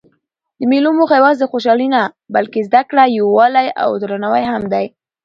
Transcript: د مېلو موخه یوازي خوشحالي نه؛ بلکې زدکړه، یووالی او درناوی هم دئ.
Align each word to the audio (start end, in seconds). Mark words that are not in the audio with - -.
د 0.59 0.61
مېلو 0.71 0.89
موخه 0.97 1.15
یوازي 1.19 1.45
خوشحالي 1.51 1.87
نه؛ 1.95 2.01
بلکې 2.35 2.59
زدکړه، 2.67 3.03
یووالی 3.17 3.67
او 3.83 3.89
درناوی 4.01 4.43
هم 4.51 4.63
دئ. 4.73 4.85